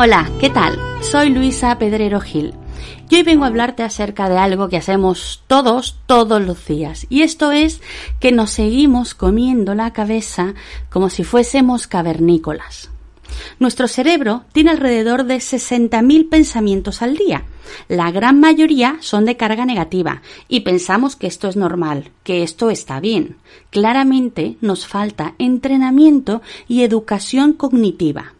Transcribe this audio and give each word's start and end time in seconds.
Hola, 0.00 0.30
¿qué 0.38 0.48
tal? 0.48 0.78
Soy 1.00 1.30
Luisa 1.30 1.76
Pedrero 1.76 2.20
Gil. 2.20 2.54
Y 3.10 3.16
hoy 3.16 3.24
vengo 3.24 3.42
a 3.42 3.48
hablarte 3.48 3.82
acerca 3.82 4.28
de 4.28 4.38
algo 4.38 4.68
que 4.68 4.76
hacemos 4.76 5.42
todos, 5.48 5.96
todos 6.06 6.40
los 6.40 6.64
días. 6.66 7.08
Y 7.10 7.22
esto 7.22 7.50
es 7.50 7.80
que 8.20 8.30
nos 8.30 8.50
seguimos 8.50 9.14
comiendo 9.14 9.74
la 9.74 9.92
cabeza 9.92 10.54
como 10.88 11.10
si 11.10 11.24
fuésemos 11.24 11.88
cavernícolas. 11.88 12.90
Nuestro 13.58 13.88
cerebro 13.88 14.44
tiene 14.52 14.70
alrededor 14.70 15.24
de 15.24 15.38
60.000 15.38 16.28
pensamientos 16.28 17.02
al 17.02 17.16
día. 17.16 17.42
La 17.88 18.12
gran 18.12 18.38
mayoría 18.38 18.98
son 19.00 19.24
de 19.24 19.36
carga 19.36 19.66
negativa 19.66 20.22
y 20.46 20.60
pensamos 20.60 21.16
que 21.16 21.26
esto 21.26 21.48
es 21.48 21.56
normal, 21.56 22.12
que 22.22 22.44
esto 22.44 22.70
está 22.70 23.00
bien. 23.00 23.38
Claramente 23.70 24.58
nos 24.60 24.86
falta 24.86 25.34
entrenamiento 25.38 26.40
y 26.68 26.84
educación 26.84 27.52
cognitiva. 27.52 28.34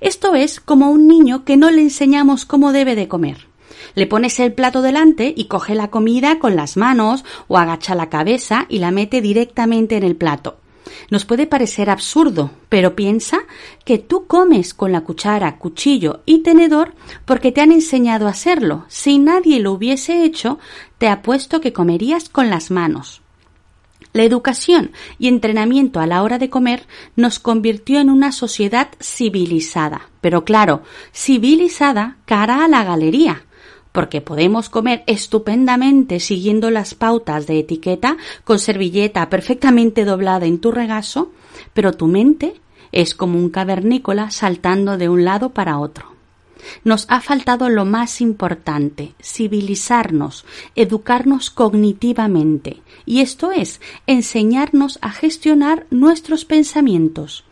Esto 0.00 0.34
es 0.34 0.60
como 0.60 0.90
un 0.90 1.06
niño 1.08 1.44
que 1.44 1.56
no 1.56 1.70
le 1.70 1.82
enseñamos 1.82 2.44
cómo 2.44 2.72
debe 2.72 2.94
de 2.94 3.08
comer. 3.08 3.48
Le 3.94 4.06
pones 4.06 4.38
el 4.40 4.52
plato 4.52 4.82
delante 4.82 5.32
y 5.36 5.46
coge 5.46 5.74
la 5.74 5.88
comida 5.88 6.38
con 6.38 6.56
las 6.56 6.76
manos 6.76 7.24
o 7.48 7.58
agacha 7.58 7.94
la 7.94 8.08
cabeza 8.08 8.66
y 8.68 8.78
la 8.78 8.90
mete 8.90 9.20
directamente 9.20 9.96
en 9.96 10.04
el 10.04 10.16
plato. 10.16 10.58
Nos 11.10 11.24
puede 11.24 11.46
parecer 11.46 11.90
absurdo, 11.90 12.50
pero 12.68 12.94
piensa 12.94 13.40
que 13.84 13.98
tú 13.98 14.26
comes 14.26 14.74
con 14.74 14.92
la 14.92 15.02
cuchara, 15.02 15.58
cuchillo 15.58 16.20
y 16.26 16.40
tenedor 16.40 16.94
porque 17.24 17.52
te 17.52 17.60
han 17.60 17.72
enseñado 17.72 18.26
a 18.26 18.30
hacerlo. 18.30 18.84
Si 18.88 19.18
nadie 19.18 19.60
lo 19.60 19.72
hubiese 19.72 20.24
hecho, 20.24 20.58
te 20.98 21.08
apuesto 21.08 21.60
que 21.60 21.72
comerías 21.72 22.28
con 22.28 22.50
las 22.50 22.70
manos. 22.70 23.22
La 24.12 24.24
educación 24.24 24.90
y 25.18 25.28
entrenamiento 25.28 26.00
a 26.00 26.06
la 26.06 26.22
hora 26.22 26.38
de 26.38 26.50
comer 26.50 26.86
nos 27.14 27.38
convirtió 27.38 28.00
en 28.00 28.10
una 28.10 28.32
sociedad 28.32 28.88
civilizada, 29.00 30.10
pero 30.20 30.44
claro, 30.44 30.82
civilizada 31.14 32.16
cara 32.24 32.64
a 32.64 32.68
la 32.68 32.82
galería, 32.82 33.44
porque 33.92 34.20
podemos 34.20 34.68
comer 34.68 35.04
estupendamente 35.06 36.18
siguiendo 36.18 36.70
las 36.70 36.94
pautas 36.94 37.46
de 37.46 37.60
etiqueta 37.60 38.16
con 38.44 38.58
servilleta 38.58 39.28
perfectamente 39.30 40.04
doblada 40.04 40.46
en 40.46 40.58
tu 40.58 40.72
regazo, 40.72 41.30
pero 41.72 41.92
tu 41.92 42.06
mente 42.06 42.60
es 42.92 43.14
como 43.14 43.38
un 43.38 43.50
cavernícola 43.50 44.30
saltando 44.30 44.98
de 44.98 45.08
un 45.08 45.24
lado 45.24 45.50
para 45.50 45.78
otro. 45.78 46.19
Nos 46.84 47.06
ha 47.08 47.20
faltado 47.20 47.68
lo 47.68 47.84
más 47.84 48.20
importante, 48.20 49.14
civilizarnos, 49.22 50.44
educarnos 50.74 51.50
cognitivamente, 51.50 52.82
y 53.06 53.20
esto 53.20 53.52
es 53.52 53.80
enseñarnos 54.06 54.98
a 55.02 55.10
gestionar 55.10 55.86
nuestros 55.90 56.44
pensamientos. 56.44 57.44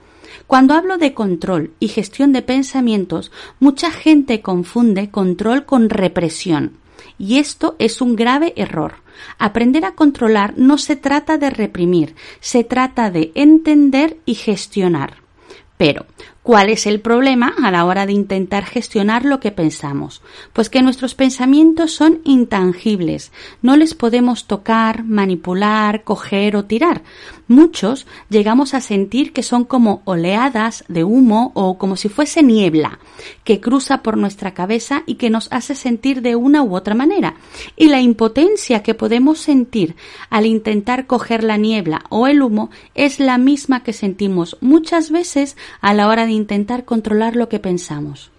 Cuando 0.46 0.74
hablo 0.74 0.98
de 0.98 1.14
control 1.14 1.72
y 1.78 1.88
gestión 1.88 2.32
de 2.32 2.42
pensamientos, 2.42 3.30
mucha 3.60 3.90
gente 3.90 4.40
confunde 4.40 5.10
control 5.10 5.64
con 5.64 5.90
represión. 5.90 6.78
Y 7.18 7.38
esto 7.38 7.76
es 7.78 8.00
un 8.00 8.16
grave 8.16 8.54
error. 8.56 8.94
Aprender 9.38 9.84
a 9.84 9.94
controlar 9.94 10.54
no 10.56 10.78
se 10.78 10.96
trata 10.96 11.36
de 11.36 11.50
reprimir, 11.50 12.14
se 12.40 12.64
trata 12.64 13.10
de 13.10 13.32
entender 13.34 14.18
y 14.24 14.34
gestionar. 14.34 15.16
Pero, 15.76 16.06
¿cuál 16.48 16.70
es 16.70 16.86
el 16.86 17.02
problema 17.02 17.52
a 17.62 17.70
la 17.70 17.84
hora 17.84 18.06
de 18.06 18.14
intentar 18.14 18.64
gestionar 18.64 19.26
lo 19.26 19.38
que 19.38 19.52
pensamos? 19.52 20.22
Pues 20.54 20.70
que 20.70 20.80
nuestros 20.80 21.14
pensamientos 21.14 21.92
son 21.92 22.22
intangibles, 22.24 23.32
no 23.60 23.76
les 23.76 23.92
podemos 23.92 24.46
tocar, 24.46 25.04
manipular, 25.04 26.04
coger 26.04 26.56
o 26.56 26.64
tirar. 26.64 27.02
Muchos 27.48 28.06
llegamos 28.30 28.72
a 28.72 28.80
sentir 28.80 29.34
que 29.34 29.42
son 29.42 29.64
como 29.64 30.00
oleadas 30.06 30.86
de 30.88 31.04
humo 31.04 31.52
o 31.54 31.76
como 31.76 31.96
si 31.96 32.08
fuese 32.08 32.42
niebla 32.42 32.98
que 33.44 33.60
cruza 33.60 34.02
por 34.02 34.16
nuestra 34.16 34.54
cabeza 34.54 35.02
y 35.04 35.16
que 35.16 35.28
nos 35.28 35.48
hace 35.50 35.74
sentir 35.74 36.22
de 36.22 36.34
una 36.34 36.62
u 36.62 36.74
otra 36.74 36.94
manera. 36.94 37.34
Y 37.76 37.88
la 37.88 38.00
impotencia 38.00 38.82
que 38.82 38.94
podemos 38.94 39.38
sentir 39.38 39.96
al 40.30 40.46
intentar 40.46 41.06
coger 41.06 41.44
la 41.44 41.58
niebla 41.58 42.04
o 42.08 42.26
el 42.26 42.40
humo 42.40 42.70
es 42.94 43.20
la 43.20 43.36
misma 43.36 43.82
que 43.82 43.92
sentimos 43.92 44.56
muchas 44.62 45.10
veces 45.10 45.56
a 45.82 45.92
la 45.92 46.08
hora 46.08 46.24
de 46.24 46.37
intentar 46.38 46.84
controlar 46.84 47.36
lo 47.36 47.48
que 47.48 47.58
pensamos. 47.58 48.30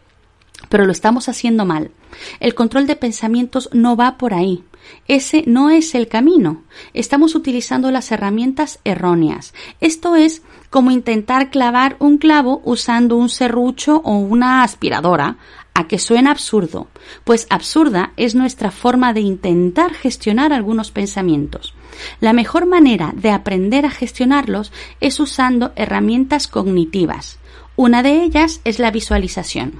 Pero 0.67 0.85
lo 0.85 0.91
estamos 0.91 1.29
haciendo 1.29 1.65
mal. 1.65 1.91
El 2.39 2.53
control 2.53 2.87
de 2.87 2.95
pensamientos 2.95 3.69
no 3.71 3.95
va 3.95 4.17
por 4.17 4.33
ahí. 4.33 4.63
Ese 5.07 5.43
no 5.45 5.69
es 5.69 5.93
el 5.95 6.07
camino. 6.07 6.63
Estamos 6.93 7.35
utilizando 7.35 7.91
las 7.91 8.11
herramientas 8.11 8.79
erróneas. 8.83 9.53
Esto 9.79 10.15
es 10.15 10.41
como 10.69 10.91
intentar 10.91 11.49
clavar 11.49 11.95
un 11.99 12.17
clavo 12.17 12.61
usando 12.65 13.15
un 13.15 13.29
serrucho 13.29 14.01
o 14.03 14.17
una 14.17 14.63
aspiradora, 14.63 15.37
a 15.79 15.87
que 15.87 15.97
suena 15.97 16.31
absurdo, 16.31 16.87
pues 17.23 17.47
absurda 17.49 18.11
es 18.17 18.35
nuestra 18.35 18.69
forma 18.69 19.13
de 19.13 19.21
intentar 19.21 19.93
gestionar 19.93 20.51
algunos 20.51 20.91
pensamientos. 20.91 21.73
La 22.19 22.33
mejor 22.33 22.65
manera 22.65 23.13
de 23.15 23.31
aprender 23.31 23.85
a 23.85 23.89
gestionarlos 23.89 24.73
es 24.99 25.21
usando 25.21 25.71
herramientas 25.77 26.49
cognitivas. 26.49 27.39
Una 27.81 28.03
de 28.03 28.23
ellas 28.23 28.59
es 28.65 28.77
la 28.77 28.91
visualización. 28.91 29.71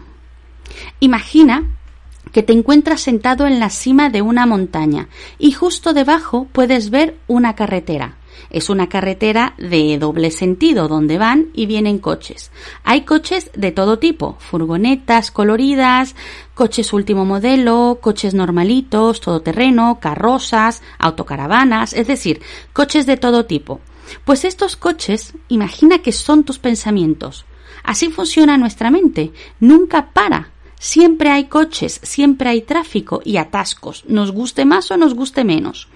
Imagina 1.02 1.66
que 2.32 2.44
te 2.44 2.54
encuentras 2.54 3.02
sentado 3.02 3.46
en 3.46 3.60
la 3.60 3.70
cima 3.70 4.10
de 4.10 4.22
una 4.22 4.46
montaña 4.46 5.10
y 5.38 5.52
justo 5.52 5.92
debajo 5.92 6.48
puedes 6.54 6.92
ver 6.92 7.18
una 7.28 7.56
carretera. 7.56 8.16
Es 8.52 8.70
una 8.70 8.88
carretera 8.88 9.54
de 9.58 9.98
doble 9.98 10.32
sentido 10.32 10.88
donde 10.88 11.18
van 11.18 11.48
y 11.54 11.66
vienen 11.66 12.00
coches. 12.00 12.52
Hay 12.86 13.02
coches 13.02 13.52
de 13.54 13.74
todo 13.74 14.00
tipo, 14.00 14.38
furgonetas 14.40 15.30
coloridas, 15.30 16.16
coches 16.54 16.94
último 16.94 17.26
modelo, 17.26 18.00
coches 18.02 18.34
normalitos, 18.34 19.20
todoterreno, 19.20 20.00
carrozas, 20.00 20.82
autocaravanas, 21.00 21.92
es 21.92 22.08
decir, 22.08 22.42
coches 22.72 23.06
de 23.06 23.18
todo 23.18 23.46
tipo. 23.46 23.82
Pues 24.24 24.46
estos 24.46 24.78
coches, 24.78 25.34
imagina 25.50 26.00
que 26.00 26.14
son 26.14 26.46
tus 26.46 26.60
pensamientos. 26.60 27.46
Así 27.84 28.10
funciona 28.10 28.58
nuestra 28.58 28.92
mente, 28.92 29.32
nunca 29.60 30.12
para 30.12 30.52
Siempre 30.80 31.30
hay 31.30 31.46
coches, 31.46 32.00
siempre 32.04 32.48
hay 32.48 32.62
tráfico 32.62 33.22
y 33.26 33.36
atascos, 33.36 34.06
nos 34.08 34.32
guste 34.32 34.64
más 34.64 34.90
o 34.92 34.98
nos 34.98 35.14
guste 35.14 35.44
menos. 35.44 35.90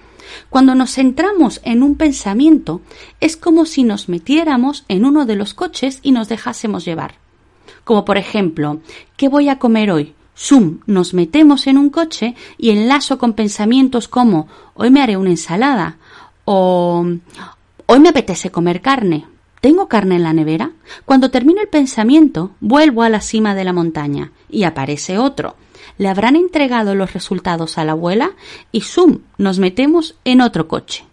Cuando 0.50 0.74
nos 0.74 0.92
centramos 0.92 1.62
en 1.64 1.82
un 1.82 1.94
pensamiento, 1.96 2.82
es 3.18 3.38
como 3.38 3.64
si 3.64 3.82
nos 3.82 4.10
metiéramos 4.10 4.84
en 4.88 5.06
uno 5.06 5.24
de 5.24 5.36
los 5.36 5.54
coches 5.54 6.00
y 6.02 6.12
nos 6.12 6.28
dejásemos 6.28 6.84
llevar. 6.84 7.14
Como 7.84 8.04
por 8.04 8.18
ejemplo, 8.18 8.80
¿qué 9.16 9.28
voy 9.28 9.48
a 9.48 9.58
comer 9.58 9.90
hoy? 9.90 10.14
Zoom, 10.36 10.80
nos 10.86 11.14
metemos 11.14 11.66
en 11.66 11.78
un 11.78 11.88
coche 11.88 12.34
y 12.58 12.70
enlazo 12.70 13.16
con 13.16 13.32
pensamientos 13.32 14.06
como 14.06 14.48
hoy 14.74 14.90
me 14.90 15.00
haré 15.00 15.16
una 15.16 15.30
ensalada 15.30 15.96
o 16.44 17.06
hoy 17.86 18.00
me 18.00 18.08
apetece 18.10 18.50
comer 18.50 18.82
carne. 18.82 19.26
¿Tengo 19.64 19.88
carne 19.88 20.16
en 20.16 20.24
la 20.24 20.34
nevera? 20.34 20.72
Cuando 21.06 21.30
termino 21.30 21.62
el 21.62 21.68
pensamiento, 21.68 22.50
vuelvo 22.60 23.02
a 23.02 23.08
la 23.08 23.22
cima 23.22 23.54
de 23.54 23.64
la 23.64 23.72
montaña 23.72 24.30
y 24.50 24.64
aparece 24.64 25.16
otro. 25.16 25.56
Le 25.96 26.08
habrán 26.08 26.36
entregado 26.36 26.94
los 26.94 27.14
resultados 27.14 27.78
a 27.78 27.84
la 27.86 27.92
abuela 27.92 28.32
y 28.72 28.82
¡zum! 28.82 29.20
nos 29.38 29.58
metemos 29.58 30.16
en 30.26 30.42
otro 30.42 30.68
coche. 30.68 31.06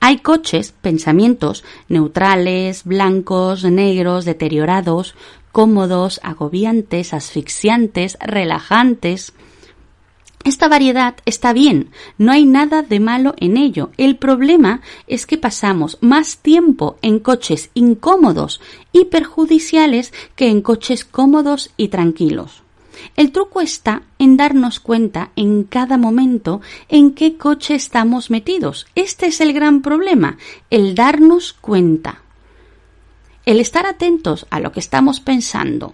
Hay 0.00 0.18
coches, 0.18 0.72
pensamientos 0.72 1.62
neutrales, 1.88 2.82
blancos, 2.82 3.62
negros, 3.62 4.24
deteriorados, 4.24 5.14
cómodos, 5.52 6.18
agobiantes, 6.24 7.14
asfixiantes, 7.14 8.18
relajantes. 8.20 9.32
Esta 10.46 10.68
variedad 10.68 11.16
está 11.24 11.52
bien, 11.52 11.90
no 12.18 12.30
hay 12.30 12.44
nada 12.44 12.82
de 12.82 13.00
malo 13.00 13.34
en 13.38 13.56
ello. 13.56 13.90
El 13.96 14.14
problema 14.14 14.80
es 15.08 15.26
que 15.26 15.38
pasamos 15.38 15.98
más 16.00 16.38
tiempo 16.38 16.98
en 17.02 17.18
coches 17.18 17.70
incómodos 17.74 18.60
y 18.92 19.06
perjudiciales 19.06 20.12
que 20.36 20.48
en 20.48 20.62
coches 20.62 21.04
cómodos 21.04 21.72
y 21.76 21.88
tranquilos. 21.88 22.62
El 23.16 23.32
truco 23.32 23.60
está 23.60 24.02
en 24.20 24.36
darnos 24.36 24.78
cuenta 24.78 25.32
en 25.34 25.64
cada 25.64 25.98
momento 25.98 26.60
en 26.88 27.14
qué 27.14 27.36
coche 27.36 27.74
estamos 27.74 28.30
metidos. 28.30 28.86
Este 28.94 29.26
es 29.26 29.40
el 29.40 29.52
gran 29.52 29.82
problema, 29.82 30.38
el 30.70 30.94
darnos 30.94 31.54
cuenta. 31.54 32.22
El 33.44 33.58
estar 33.58 33.84
atentos 33.84 34.46
a 34.50 34.60
lo 34.60 34.70
que 34.70 34.78
estamos 34.78 35.18
pensando. 35.18 35.92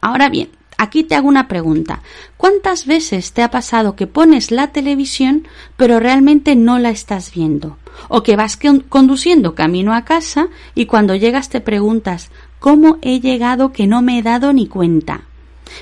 Ahora 0.00 0.28
bien, 0.28 0.48
Aquí 0.78 1.04
te 1.04 1.14
hago 1.14 1.28
una 1.28 1.48
pregunta. 1.48 2.02
¿Cuántas 2.36 2.86
veces 2.86 3.32
te 3.32 3.42
ha 3.42 3.50
pasado 3.50 3.96
que 3.96 4.06
pones 4.06 4.50
la 4.50 4.68
televisión 4.68 5.48
pero 5.76 6.00
realmente 6.00 6.54
no 6.54 6.78
la 6.78 6.90
estás 6.90 7.32
viendo? 7.32 7.78
O 8.08 8.22
que 8.22 8.36
vas 8.36 8.58
conduciendo 8.88 9.54
camino 9.54 9.94
a 9.94 10.04
casa 10.04 10.48
y 10.74 10.86
cuando 10.86 11.14
llegas 11.14 11.48
te 11.48 11.60
preguntas 11.60 12.30
¿cómo 12.58 12.98
he 13.00 13.20
llegado 13.20 13.72
que 13.72 13.86
no 13.86 14.02
me 14.02 14.18
he 14.18 14.22
dado 14.22 14.52
ni 14.52 14.66
cuenta? 14.66 15.22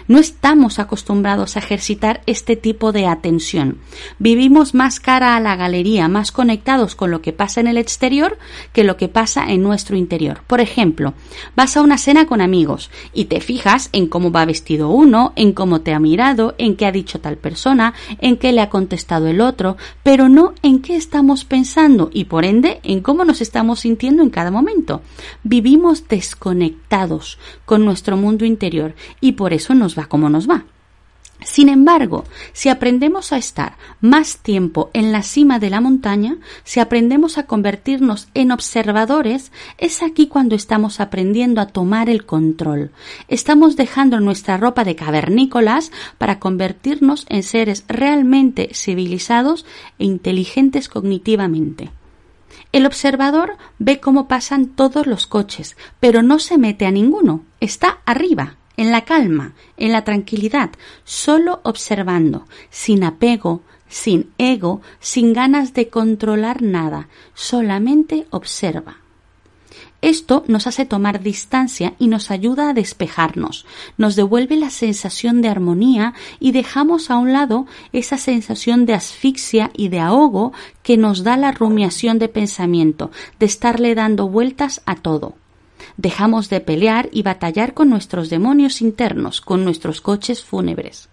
No 0.09 0.19
estamos 0.19 0.79
acostumbrados 0.79 1.57
a 1.57 1.61
ejercitar 1.61 2.23
este 2.27 2.57
tipo 2.57 2.93
de 2.93 3.07
atención. 3.07 3.79
Vivimos 4.19 4.75
más 4.75 5.01
cara 5.01 5.37
a 5.37 5.41
la 5.41 5.57
galería, 5.57 6.09
más 6.09 6.33
conectados 6.33 6.95
con 6.95 7.11
lo 7.11 7.23
que 7.23 7.33
pasa 7.33 7.61
en 7.61 7.67
el 7.67 7.79
exterior 7.79 8.39
que 8.73 8.85
lo 8.85 8.97
que 8.97 9.09
pasa 9.09 9.51
en 9.51 9.63
nuestro 9.63 9.97
interior. 9.97 10.43
Por 10.47 10.61
ejemplo, 10.61 11.15
vas 11.57 11.77
a 11.77 11.83
una 11.83 11.99
cena 11.99 12.27
con 12.27 12.41
amigos 12.41 12.91
y 13.13 13.27
te 13.27 13.41
fijas 13.41 13.91
en 13.93 14.07
cómo 14.07 14.31
va 14.31 14.45
vestido 14.45 14.89
uno, 14.89 15.33
en 15.37 15.53
cómo 15.53 15.81
te 15.81 15.93
ha 15.93 15.99
mirado, 15.99 16.55
en 16.59 16.77
qué 16.77 16.87
ha 16.87 16.93
dicho 16.93 17.21
tal 17.21 17.37
persona, 17.37 17.95
en 18.21 18.37
qué 18.37 18.53
le 18.53 18.61
ha 18.61 18.71
contestado 18.71 19.27
el 19.29 19.41
otro, 19.41 19.77
pero 20.03 20.29
no 20.29 20.55
en 20.63 20.81
qué 20.81 20.97
estamos 20.97 21.45
pensando 21.45 22.11
y 22.13 22.25
por 22.25 22.45
ende 22.45 22.81
en 22.83 23.01
cómo 23.01 23.25
nos 23.25 23.41
estamos 23.41 23.81
sintiendo 23.81 24.23
en 24.23 24.31
cada 24.31 24.51
momento. 24.51 25.03
Vivimos 25.43 26.09
desconectados 26.09 27.39
con 27.65 27.85
nuestro 27.85 28.17
mundo 28.17 28.45
interior 28.45 28.95
y 29.21 29.33
por 29.33 29.53
eso 29.53 29.75
nos 29.85 29.99
va 29.99 30.07
como 30.07 30.31
nos 30.31 30.49
va. 30.49 30.65
Sin 31.43 31.69
embargo, 31.69 32.25
si 32.55 32.71
aprendemos 32.71 33.33
a 33.33 33.37
estar 33.37 33.77
más 34.01 34.39
tiempo 34.39 34.89
en 34.95 35.13
la 35.13 35.23
cima 35.23 35.59
de 35.59 35.69
la 35.69 35.83
montaña, 35.83 36.39
si 36.63 36.81
aprendemos 36.81 37.37
a 37.37 37.43
convertirnos 37.43 38.29
en 38.33 38.51
observadores, 38.51 39.53
es 39.77 40.03
aquí 40.03 40.27
cuando 40.27 40.55
estamos 40.55 41.01
aprendiendo 41.01 41.61
a 41.61 41.67
tomar 41.67 42.09
el 42.09 42.25
control. 42.25 42.93
Estamos 43.29 43.77
dejando 43.77 44.21
nuestra 44.21 44.57
ropa 44.57 44.85
de 44.85 44.97
cavernícolas 44.97 45.93
para 46.17 46.39
convertirnos 46.39 47.27
en 47.29 47.43
seres 47.43 47.85
realmente 47.89 48.71
civilizados 48.73 49.67
e 49.99 50.07
inteligentes 50.07 50.89
cognitivamente. 50.89 51.91
El 52.73 52.87
observador 52.87 53.59
ve 53.79 54.01
cómo 54.01 54.29
pasan 54.29 54.67
todos 54.67 55.07
los 55.07 55.27
coches, 55.27 55.77
pero 56.01 56.23
no 56.23 56.39
se 56.39 56.57
mete 56.57 56.87
a 56.87 56.91
ninguno, 56.91 57.45
está 57.61 57.99
arriba, 58.07 58.57
en 58.77 58.91
la 58.91 59.05
calma, 59.05 59.55
en 59.77 59.93
la 59.93 60.05
tranquilidad, 60.05 60.71
solo 61.05 61.61
observando, 61.63 62.47
sin 62.71 63.05
apego, 63.05 63.63
sin 63.89 64.31
ego, 64.39 64.81
sin 65.01 65.33
ganas 65.33 65.75
de 65.75 65.89
controlar 65.89 66.63
nada, 66.63 67.09
solamente 67.35 68.27
observa. 68.31 68.97
Esto 70.03 70.45
nos 70.49 70.67
hace 70.67 70.85
tomar 70.85 71.23
distancia 71.23 71.95
y 71.99 72.09
nos 72.09 72.31
ayuda 72.31 72.69
a 72.69 72.75
despejarnos, 72.75 73.65
nos 73.97 74.17
devuelve 74.17 74.57
la 74.57 74.69
sensación 74.69 75.41
de 75.41 75.49
armonía 75.49 76.13
y 76.39 76.53
dejamos 76.53 77.11
a 77.11 77.17
un 77.17 77.33
lado 77.33 77.67
esa 77.93 78.19
sensación 78.19 78.85
de 78.85 78.93
asfixia 78.93 79.71
y 79.73 79.89
de 79.89 80.01
ahogo 80.01 80.53
que 80.83 80.99
nos 80.99 81.25
da 81.25 81.39
la 81.39 81.53
rumiación 81.53 82.19
de 82.19 82.29
pensamiento, 82.29 83.13
de 83.39 83.47
estarle 83.47 83.95
dando 83.95 84.29
vueltas 84.29 84.83
a 84.85 84.97
todo. 84.97 85.37
Dejamos 85.97 86.51
de 86.51 86.61
pelear 86.61 87.09
y 87.13 87.23
batallar 87.23 87.75
con 87.75 87.91
nuestros 87.91 88.31
demonios 88.31 88.81
internos, 88.81 89.41
con 89.41 89.65
nuestros 89.65 90.01
coches 90.01 90.45
fúnebres. 90.45 91.09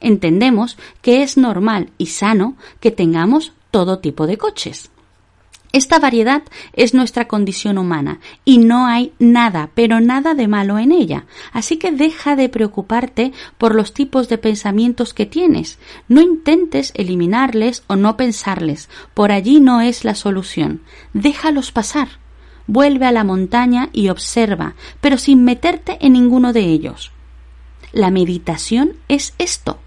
Entendemos 0.00 0.76
que 1.02 1.22
es 1.22 1.36
normal 1.36 1.90
y 1.98 2.06
sano 2.06 2.56
que 2.80 2.90
tengamos 2.90 3.52
todo 3.70 3.98
tipo 3.98 4.26
de 4.26 4.38
coches. 4.38 4.90
Esta 5.74 5.98
variedad 5.98 6.44
es 6.72 6.94
nuestra 6.94 7.26
condición 7.26 7.78
humana 7.78 8.20
y 8.44 8.58
no 8.58 8.86
hay 8.86 9.12
nada, 9.18 9.70
pero 9.74 9.98
nada 9.98 10.34
de 10.34 10.46
malo 10.46 10.78
en 10.78 10.92
ella. 10.92 11.26
Así 11.52 11.78
que 11.78 11.90
deja 11.90 12.36
de 12.36 12.48
preocuparte 12.48 13.32
por 13.58 13.74
los 13.74 13.92
tipos 13.92 14.28
de 14.28 14.38
pensamientos 14.38 15.12
que 15.14 15.26
tienes. 15.26 15.80
No 16.06 16.20
intentes 16.20 16.92
eliminarles 16.94 17.82
o 17.88 17.96
no 17.96 18.16
pensarles. 18.16 18.88
Por 19.14 19.32
allí 19.32 19.58
no 19.58 19.80
es 19.80 20.04
la 20.04 20.14
solución. 20.14 20.82
Déjalos 21.12 21.72
pasar 21.72 22.23
vuelve 22.66 23.06
a 23.06 23.12
la 23.12 23.24
montaña 23.24 23.90
y 23.92 24.08
observa, 24.08 24.74
pero 25.00 25.18
sin 25.18 25.44
meterte 25.44 25.98
en 26.00 26.14
ninguno 26.14 26.52
de 26.52 26.60
ellos. 26.60 27.12
La 27.92 28.10
meditación 28.10 28.94
es 29.08 29.34
esto, 29.38 29.78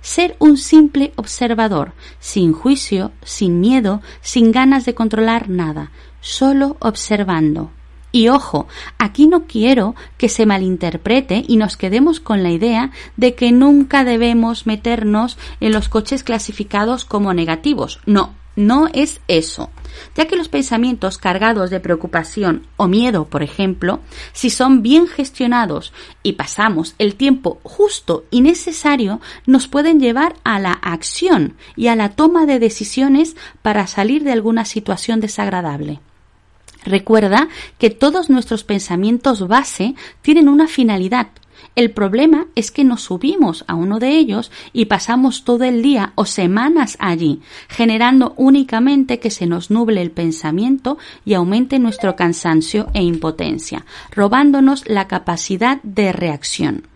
ser 0.00 0.36
un 0.38 0.56
simple 0.56 1.12
observador, 1.16 1.92
sin 2.20 2.52
juicio, 2.52 3.12
sin 3.24 3.60
miedo, 3.60 4.02
sin 4.20 4.52
ganas 4.52 4.84
de 4.84 4.94
controlar 4.94 5.48
nada, 5.48 5.90
solo 6.20 6.76
observando. 6.80 7.70
Y 8.12 8.28
ojo, 8.28 8.66
aquí 8.98 9.26
no 9.26 9.46
quiero 9.46 9.94
que 10.16 10.28
se 10.28 10.46
malinterprete 10.46 11.44
y 11.46 11.56
nos 11.56 11.76
quedemos 11.76 12.20
con 12.20 12.42
la 12.42 12.50
idea 12.50 12.90
de 13.16 13.34
que 13.34 13.52
nunca 13.52 14.04
debemos 14.04 14.66
meternos 14.66 15.36
en 15.60 15.72
los 15.72 15.88
coches 15.88 16.22
clasificados 16.22 17.04
como 17.04 17.34
negativos. 17.34 18.00
No, 18.06 18.34
no 18.56 18.88
es 18.92 19.20
eso, 19.28 19.70
ya 20.16 20.26
que 20.26 20.36
los 20.36 20.48
pensamientos 20.48 21.18
cargados 21.18 21.70
de 21.70 21.78
preocupación 21.80 22.66
o 22.76 22.88
miedo, 22.88 23.26
por 23.26 23.42
ejemplo, 23.42 24.00
si 24.32 24.50
son 24.50 24.82
bien 24.82 25.06
gestionados 25.06 25.92
y 26.22 26.32
pasamos 26.32 26.94
el 26.98 27.14
tiempo 27.14 27.60
justo 27.62 28.24
y 28.30 28.40
necesario, 28.40 29.20
nos 29.46 29.68
pueden 29.68 30.00
llevar 30.00 30.36
a 30.42 30.58
la 30.58 30.72
acción 30.72 31.54
y 31.76 31.88
a 31.88 31.96
la 31.96 32.10
toma 32.10 32.46
de 32.46 32.58
decisiones 32.58 33.36
para 33.62 33.86
salir 33.86 34.24
de 34.24 34.32
alguna 34.32 34.64
situación 34.64 35.20
desagradable. 35.20 36.00
Recuerda 36.84 37.48
que 37.78 37.90
todos 37.90 38.30
nuestros 38.30 38.62
pensamientos 38.62 39.46
base 39.48 39.96
tienen 40.22 40.48
una 40.48 40.68
finalidad, 40.68 41.28
el 41.76 41.90
problema 41.90 42.46
es 42.54 42.70
que 42.70 42.84
nos 42.84 43.02
subimos 43.02 43.64
a 43.68 43.74
uno 43.74 43.98
de 43.98 44.16
ellos 44.16 44.50
y 44.72 44.86
pasamos 44.86 45.44
todo 45.44 45.64
el 45.64 45.82
día 45.82 46.12
o 46.14 46.24
semanas 46.24 46.96
allí, 47.00 47.42
generando 47.68 48.32
únicamente 48.38 49.18
que 49.18 49.30
se 49.30 49.46
nos 49.46 49.70
nuble 49.70 50.00
el 50.00 50.10
pensamiento 50.10 50.96
y 51.26 51.34
aumente 51.34 51.78
nuestro 51.78 52.16
cansancio 52.16 52.88
e 52.94 53.02
impotencia, 53.02 53.84
robándonos 54.10 54.88
la 54.88 55.06
capacidad 55.06 55.82
de 55.82 56.12
reacción. 56.12 56.86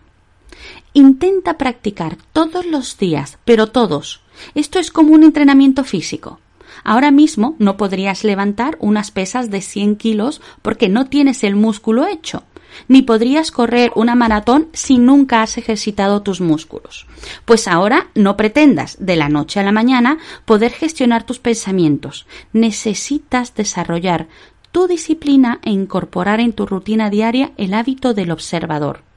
Intenta 0.93 1.59
practicar 1.59 2.17
todos 2.33 2.65
los 2.65 2.97
días, 2.97 3.37
pero 3.45 3.67
todos. 3.67 4.21
Esto 4.55 4.79
es 4.79 4.91
como 4.91 5.13
un 5.13 5.23
entrenamiento 5.23 5.83
físico. 5.83 6.39
Ahora 6.83 7.11
mismo 7.11 7.55
no 7.59 7.77
podrías 7.77 8.23
levantar 8.23 8.77
unas 8.79 9.11
pesas 9.11 9.51
de 9.51 9.61
100 9.61 9.97
kilos 9.97 10.41
porque 10.63 10.89
no 10.89 11.05
tienes 11.05 11.43
el 11.43 11.55
músculo 11.55 12.07
hecho 12.07 12.43
ni 12.87 13.01
podrías 13.01 13.51
correr 13.51 13.91
una 13.95 14.15
maratón 14.15 14.67
si 14.73 14.97
nunca 14.97 15.41
has 15.41 15.57
ejercitado 15.57 16.21
tus 16.21 16.41
músculos. 16.41 17.07
Pues 17.45 17.67
ahora 17.67 18.07
no 18.15 18.37
pretendas 18.37 18.97
de 18.99 19.15
la 19.15 19.29
noche 19.29 19.59
a 19.59 19.63
la 19.63 19.71
mañana 19.71 20.17
poder 20.45 20.71
gestionar 20.71 21.23
tus 21.23 21.39
pensamientos. 21.39 22.25
Necesitas 22.53 23.55
desarrollar 23.55 24.27
tu 24.71 24.87
disciplina 24.87 25.59
e 25.63 25.71
incorporar 25.71 26.39
en 26.39 26.53
tu 26.53 26.65
rutina 26.65 27.09
diaria 27.09 27.51
el 27.57 27.73
hábito 27.73 28.13
del 28.13 28.31
observador. 28.31 29.10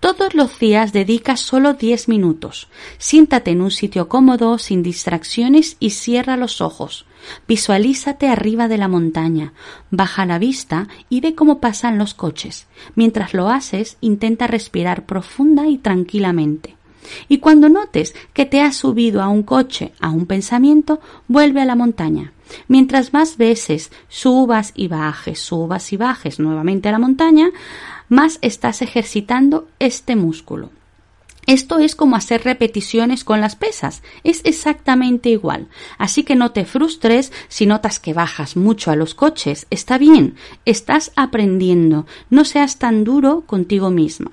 Todos 0.00 0.34
los 0.34 0.58
días 0.58 0.92
dedica 0.92 1.36
solo 1.36 1.74
10 1.74 2.08
minutos. 2.08 2.68
Siéntate 2.98 3.50
en 3.50 3.60
un 3.60 3.70
sitio 3.70 4.08
cómodo, 4.08 4.58
sin 4.58 4.82
distracciones 4.82 5.76
y 5.78 5.90
cierra 5.90 6.36
los 6.36 6.60
ojos. 6.60 7.06
Visualízate 7.46 8.28
arriba 8.28 8.66
de 8.66 8.78
la 8.78 8.88
montaña, 8.88 9.52
baja 9.90 10.24
la 10.26 10.38
vista 10.38 10.88
y 11.08 11.20
ve 11.20 11.34
cómo 11.34 11.60
pasan 11.60 11.98
los 11.98 12.14
coches. 12.14 12.66
Mientras 12.94 13.34
lo 13.34 13.50
haces, 13.50 13.98
intenta 14.00 14.46
respirar 14.46 15.06
profunda 15.06 15.68
y 15.68 15.78
tranquilamente. 15.78 16.79
Y 17.28 17.38
cuando 17.38 17.68
notes 17.68 18.14
que 18.32 18.46
te 18.46 18.60
has 18.60 18.76
subido 18.76 19.22
a 19.22 19.28
un 19.28 19.42
coche, 19.42 19.92
a 20.00 20.10
un 20.10 20.26
pensamiento, 20.26 21.00
vuelve 21.28 21.60
a 21.60 21.64
la 21.64 21.74
montaña. 21.74 22.32
Mientras 22.68 23.12
más 23.12 23.36
veces 23.36 23.90
subas 24.08 24.72
y 24.74 24.88
bajes, 24.88 25.40
subas 25.40 25.92
y 25.92 25.96
bajes 25.96 26.38
nuevamente 26.40 26.88
a 26.88 26.92
la 26.92 26.98
montaña, 26.98 27.50
más 28.08 28.38
estás 28.42 28.82
ejercitando 28.82 29.68
este 29.78 30.16
músculo. 30.16 30.70
Esto 31.46 31.78
es 31.78 31.96
como 31.96 32.16
hacer 32.16 32.44
repeticiones 32.44 33.24
con 33.24 33.40
las 33.40 33.56
pesas, 33.56 34.02
es 34.24 34.42
exactamente 34.44 35.30
igual. 35.30 35.68
Así 35.98 36.22
que 36.22 36.36
no 36.36 36.52
te 36.52 36.64
frustres 36.64 37.32
si 37.48 37.66
notas 37.66 37.98
que 37.98 38.12
bajas 38.12 38.56
mucho 38.56 38.90
a 38.90 38.96
los 38.96 39.14
coches. 39.14 39.66
Está 39.70 39.98
bien, 39.98 40.36
estás 40.64 41.12
aprendiendo, 41.16 42.06
no 42.28 42.44
seas 42.44 42.78
tan 42.78 43.04
duro 43.04 43.42
contigo 43.46 43.90
misma. 43.90 44.30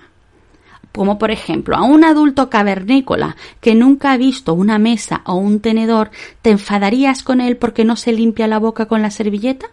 Como 0.98 1.18
por 1.18 1.32
ejemplo 1.32 1.78
a 1.78 1.84
un 1.84 2.04
adulto 2.04 2.50
cavernícola 2.50 3.38
que 3.62 3.76
nunca 3.76 4.12
ha 4.12 4.18
visto 4.18 4.54
una 4.54 4.80
mesa 4.80 5.22
o 5.26 5.36
un 5.36 5.60
tenedor, 5.60 6.12
¿te 6.42 6.50
enfadarías 6.50 7.24
con 7.24 7.40
él 7.40 7.56
porque 7.56 7.86
no 7.86 7.96
se 7.96 8.12
limpia 8.12 8.48
la 8.48 8.60
boca 8.60 8.88
con 8.88 9.02
la 9.02 9.12
servilleta? 9.12 9.68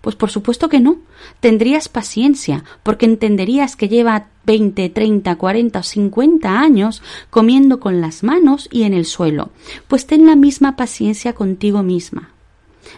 Pues 0.00 0.14
por 0.14 0.30
supuesto 0.30 0.68
que 0.68 0.80
no. 0.80 0.98
Tendrías 1.40 1.88
paciencia, 1.88 2.64
porque 2.82 3.06
entenderías 3.06 3.74
que 3.74 3.88
lleva 3.88 4.28
veinte, 4.44 4.88
treinta, 4.88 5.36
cuarenta 5.36 5.80
o 5.80 5.82
cincuenta 5.82 6.60
años 6.60 7.02
comiendo 7.30 7.80
con 7.80 8.00
las 8.00 8.22
manos 8.22 8.68
y 8.70 8.84
en 8.84 8.94
el 8.94 9.04
suelo. 9.04 9.50
Pues 9.88 10.06
ten 10.06 10.24
la 10.24 10.36
misma 10.36 10.76
paciencia 10.76 11.34
contigo 11.34 11.82
misma. 11.82 12.30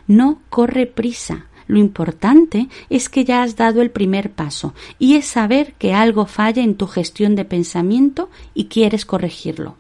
No 0.07 0.41
corre 0.51 0.87
prisa. 0.87 1.47
Lo 1.71 1.79
importante 1.79 2.69
es 2.89 3.09
que 3.09 3.25
ya 3.25 3.45
has 3.45 3.55
dado 3.55 3.81
el 3.81 3.93
primer 3.93 4.33
paso 4.33 4.75
y 4.99 5.15
es 5.15 5.27
saber 5.27 5.75
que 5.75 5.95
algo 5.95 6.27
falla 6.27 6.65
en 6.65 6.75
tu 6.75 6.89
gestión 6.89 7.37
de 7.37 7.45
pensamiento 7.45 8.29
y 8.55 8.65
quieres 8.65 9.07
corregirlo. 9.07 9.77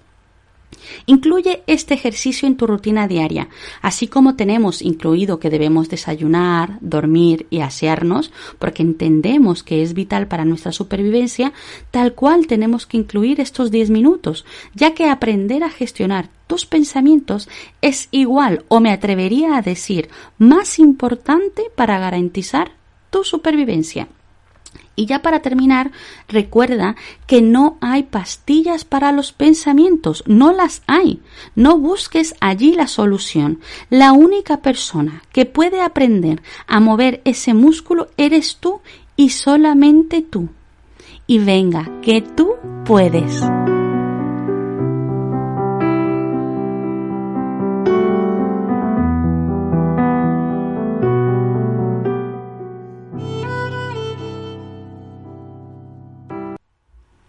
Incluye 1.06 1.64
este 1.66 1.94
ejercicio 1.94 2.46
en 2.46 2.56
tu 2.56 2.68
rutina 2.68 3.08
diaria, 3.08 3.48
así 3.82 4.06
como 4.06 4.36
tenemos 4.36 4.82
incluido 4.82 5.40
que 5.40 5.50
debemos 5.50 5.88
desayunar, 5.88 6.78
dormir 6.80 7.48
y 7.50 7.58
asearnos, 7.58 8.30
porque 8.60 8.84
entendemos 8.84 9.64
que 9.64 9.82
es 9.82 9.92
vital 9.92 10.28
para 10.28 10.44
nuestra 10.44 10.70
supervivencia, 10.70 11.52
tal 11.90 12.14
cual 12.14 12.46
tenemos 12.46 12.86
que 12.86 12.98
incluir 12.98 13.40
estos 13.40 13.72
10 13.72 13.90
minutos, 13.90 14.44
ya 14.74 14.94
que 14.94 15.06
aprender 15.06 15.64
a 15.64 15.70
gestionar 15.70 16.30
tus 16.50 16.66
pensamientos 16.66 17.48
es 17.80 18.08
igual 18.10 18.64
o 18.66 18.80
me 18.80 18.90
atrevería 18.90 19.56
a 19.56 19.62
decir 19.62 20.08
más 20.36 20.80
importante 20.80 21.70
para 21.76 22.00
garantizar 22.00 22.72
tu 23.10 23.22
supervivencia. 23.22 24.08
Y 24.96 25.06
ya 25.06 25.22
para 25.22 25.42
terminar, 25.42 25.92
recuerda 26.26 26.96
que 27.28 27.40
no 27.40 27.78
hay 27.80 28.02
pastillas 28.02 28.84
para 28.84 29.12
los 29.12 29.30
pensamientos, 29.30 30.24
no 30.26 30.52
las 30.52 30.82
hay. 30.88 31.20
No 31.54 31.78
busques 31.78 32.34
allí 32.40 32.74
la 32.74 32.88
solución. 32.88 33.60
La 33.88 34.10
única 34.10 34.56
persona 34.56 35.22
que 35.30 35.46
puede 35.46 35.80
aprender 35.82 36.42
a 36.66 36.80
mover 36.80 37.22
ese 37.24 37.54
músculo 37.54 38.08
eres 38.16 38.56
tú 38.56 38.80
y 39.14 39.30
solamente 39.30 40.20
tú. 40.20 40.48
Y 41.28 41.38
venga, 41.38 41.88
que 42.02 42.22
tú 42.22 42.56
puedes. 42.84 43.40